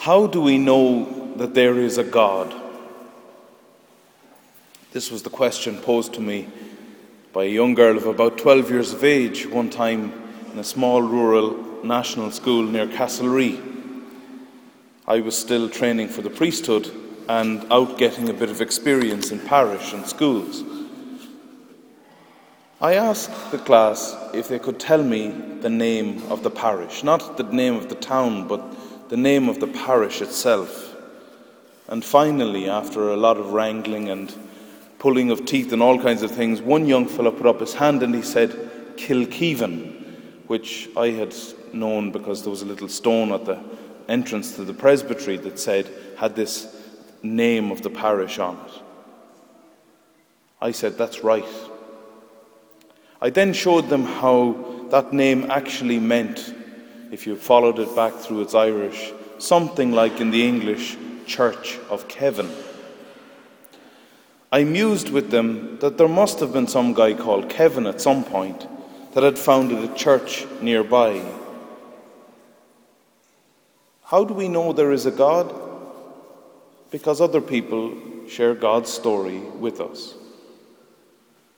[0.00, 2.54] How do we know that there is a God?
[4.92, 6.48] This was the question posed to me
[7.34, 10.10] by a young girl of about 12 years of age one time
[10.54, 13.60] in a small rural national school near Castlerea.
[15.06, 16.90] I was still training for the priesthood
[17.28, 20.64] and out getting a bit of experience in parish and schools.
[22.80, 25.28] I asked the class if they could tell me
[25.60, 28.62] the name of the parish, not the name of the town, but
[29.10, 30.96] the name of the parish itself.
[31.88, 34.32] And finally, after a lot of wrangling and
[35.00, 38.04] pulling of teeth and all kinds of things, one young fellow put up his hand
[38.04, 38.50] and he said,
[38.96, 41.34] Kilkeevan, which I had
[41.72, 43.58] known because there was a little stone at the
[44.08, 46.76] entrance to the presbytery that said, had this
[47.24, 48.82] name of the parish on it.
[50.60, 51.44] I said, That's right.
[53.20, 56.54] I then showed them how that name actually meant,
[57.10, 62.08] if you followed it back through its Irish, something like in the English, Church of
[62.08, 62.50] Kevin.
[64.52, 68.24] I mused with them that there must have been some guy called Kevin at some
[68.24, 68.66] point
[69.14, 71.22] that had founded a church nearby.
[74.04, 75.54] How do we know there is a God?
[76.90, 77.94] Because other people
[78.28, 80.14] share God's story with us.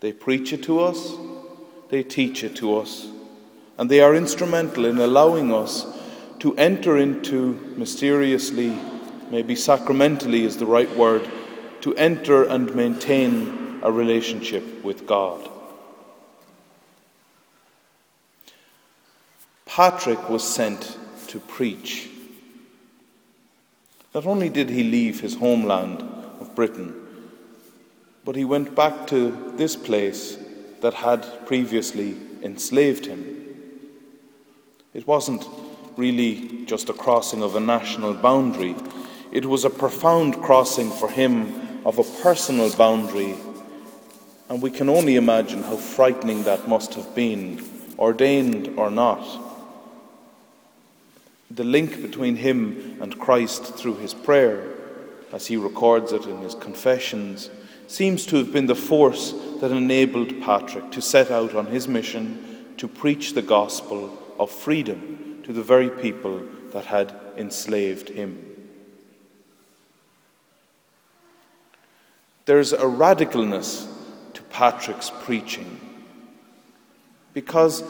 [0.00, 1.12] They preach it to us,
[1.90, 3.08] they teach it to us,
[3.78, 5.86] and they are instrumental in allowing us
[6.40, 8.76] to enter into mysteriously,
[9.30, 11.28] maybe sacramentally is the right word,
[11.80, 15.48] to enter and maintain a relationship with God.
[19.66, 20.98] Patrick was sent
[21.28, 22.08] to preach.
[24.12, 26.02] Not only did he leave his homeland
[26.40, 26.94] of Britain,
[28.24, 30.36] but he went back to this place
[30.80, 33.37] that had previously enslaved him.
[34.94, 35.46] It wasn't
[35.96, 38.74] really just a crossing of a national boundary,
[39.30, 43.34] it was a profound crossing for him of a personal boundary,
[44.48, 47.62] and we can only imagine how frightening that must have been,
[47.98, 49.26] ordained or not.
[51.50, 54.74] The link between him and Christ through his prayer,
[55.32, 57.50] as he records it in his confessions,
[57.88, 62.74] seems to have been the force that enabled Patrick to set out on his mission
[62.78, 68.44] to preach the gospel of freedom to the very people that had enslaved him.
[72.44, 73.86] There's a radicalness
[74.34, 75.80] to Patrick's preaching
[77.34, 77.82] because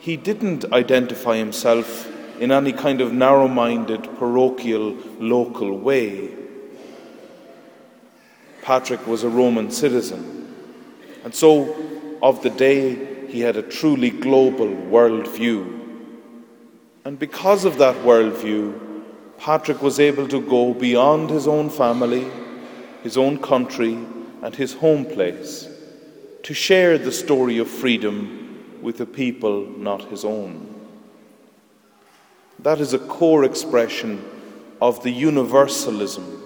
[0.00, 2.08] he didn't identify himself
[2.40, 6.30] in any kind of narrow minded, parochial, local way.
[8.62, 10.52] Patrick was a Roman citizen,
[11.24, 11.76] and so
[12.20, 15.81] of the day he had a truly global worldview.
[17.04, 18.78] And because of that worldview,
[19.38, 22.30] Patrick was able to go beyond his own family
[23.02, 23.94] his own country,
[24.42, 25.68] and his home place,
[26.42, 30.68] to share the story of freedom with a people not his own.
[32.60, 34.24] That is a core expression
[34.80, 36.38] of the universalism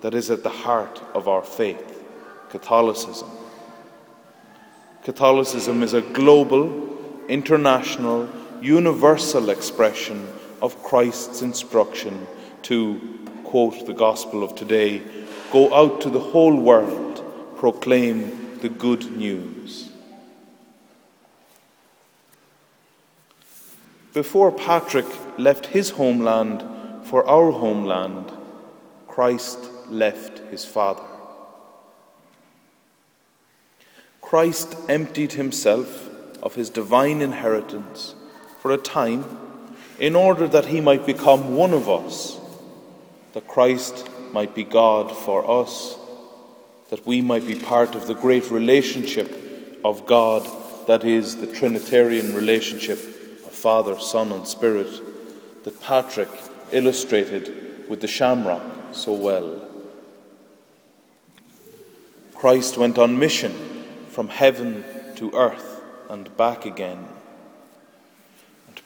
[0.00, 2.02] that is at the heart of our faith,
[2.50, 3.30] Catholicism.
[5.04, 8.28] Catholicism is a global, international,
[8.60, 10.26] universal expression
[10.60, 12.26] of Christ's instruction
[12.62, 13.00] to,
[13.44, 15.02] quote the Gospel of today,
[15.50, 17.24] Go out to the whole world,
[17.56, 19.90] proclaim the good news.
[24.12, 25.06] Before Patrick
[25.38, 26.62] left his homeland
[27.06, 28.30] for our homeland,
[29.06, 29.58] Christ
[29.88, 31.04] left his Father.
[34.20, 36.10] Christ emptied himself
[36.42, 38.14] of his divine inheritance
[38.60, 39.24] for a time
[39.98, 42.38] in order that he might become one of us,
[43.32, 45.96] that Christ might be God for us,
[46.90, 50.48] that we might be part of the great relationship of God
[50.86, 54.88] that is the Trinitarian relationship of Father, Son, and Spirit
[55.64, 56.28] that Patrick
[56.72, 58.62] illustrated with the shamrock
[58.92, 59.68] so well.
[62.34, 63.52] Christ went on mission
[64.10, 64.84] from heaven
[65.16, 67.06] to earth and back again.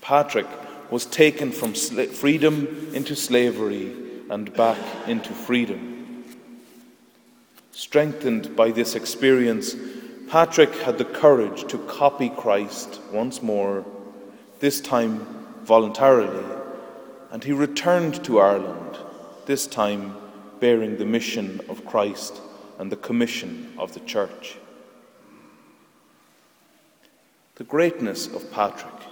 [0.03, 0.49] Patrick
[0.91, 3.95] was taken from freedom into slavery
[4.29, 4.79] and back
[5.09, 6.25] into freedom.
[7.71, 9.77] Strengthened by this experience,
[10.29, 13.87] Patrick had the courage to copy Christ once more,
[14.59, 15.25] this time
[15.63, 16.45] voluntarily,
[17.31, 18.99] and he returned to Ireland,
[19.47, 20.17] this time
[20.59, 22.41] bearing the mission of Christ
[22.79, 24.57] and the commission of the church.
[27.55, 29.12] The greatness of Patrick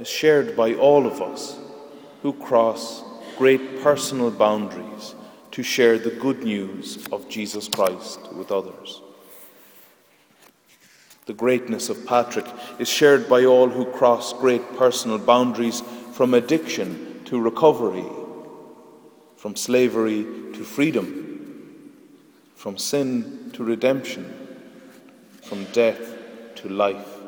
[0.00, 1.58] is shared by all of us
[2.22, 3.02] who cross
[3.38, 5.14] great personal boundaries
[5.50, 9.02] to share the good news of Jesus Christ with others.
[11.26, 12.46] The greatness of Patrick
[12.78, 18.04] is shared by all who cross great personal boundaries from addiction to recovery,
[19.36, 20.24] from slavery
[20.54, 21.92] to freedom,
[22.56, 24.58] from sin to redemption,
[25.42, 26.00] from death
[26.56, 27.21] to life.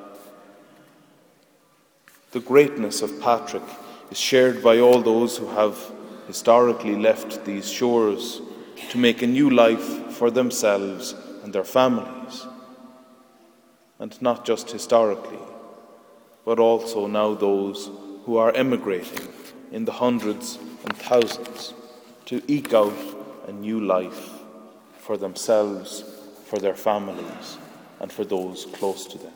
[2.34, 3.62] The greatness of Patrick
[4.10, 5.78] is shared by all those who have
[6.26, 8.42] historically left these shores
[8.90, 11.14] to make a new life for themselves
[11.44, 12.44] and their families.
[14.00, 15.38] And not just historically,
[16.44, 17.88] but also now those
[18.25, 19.28] who are emigrating
[19.70, 21.72] in the hundreds and thousands
[22.25, 22.98] to eke out
[23.46, 24.30] a new life
[24.98, 26.02] for themselves,
[26.46, 27.58] for their families,
[28.00, 29.34] and for those close to them.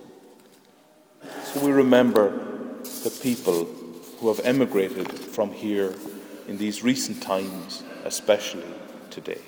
[1.45, 2.48] So we remember
[3.09, 3.65] the people
[4.19, 5.95] who have emigrated from here
[6.47, 8.75] in these recent times, especially
[9.09, 9.41] today.